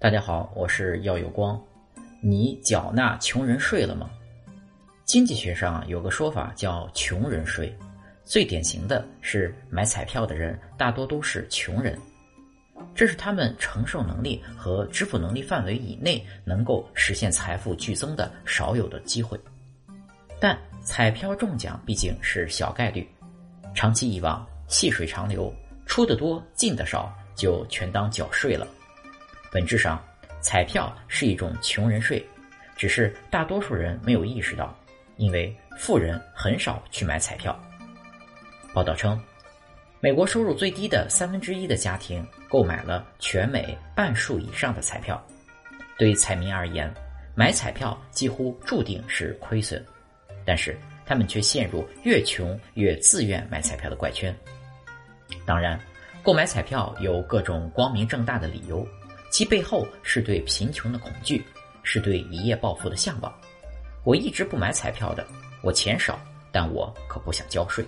[0.00, 1.62] 大家好，我是耀有光。
[2.22, 4.08] 你缴纳穷人税了吗？
[5.04, 7.70] 经济学上有个说法叫“穷人税”，
[8.24, 11.98] 最典型的是买彩票的人大多都是穷人，
[12.94, 19.38] 这是他们承受能力和支付能力范围以内能够实现财富剧增的少有的机会。
[20.40, 23.06] 但彩票中奖毕竟是小概率，
[23.74, 25.54] 长期以往，细水长流，
[25.84, 28.66] 出的多进的少，就全当缴税了。
[29.52, 30.00] 本质上，
[30.40, 32.24] 彩票是一种穷人税，
[32.76, 34.72] 只是大多数人没有意识到，
[35.16, 37.58] 因为富人很少去买彩票。
[38.72, 39.20] 报道称，
[39.98, 45.20] 美国收入最低的三分之一的家庭购买了全美半数以上的彩票，
[45.98, 46.92] 对彩民而言，
[47.34, 49.84] 买彩票几乎注定是亏损，
[50.44, 54.32] 但是他们却陷入越穷越自愿买彩票的怪圈。
[55.44, 55.78] 当然，
[56.22, 58.86] 购买彩票有各种光明正大的理由。
[59.30, 61.42] 其背后是对贫穷的恐惧，
[61.82, 63.32] 是对一夜暴富的向往。
[64.04, 65.26] 我一直不买彩票的，
[65.62, 67.84] 我钱少，但我可不想交税。